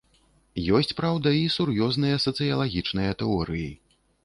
[0.79, 3.71] Ёсць, праўда, і сур'ёзныя сацыялагічныя тэорыі.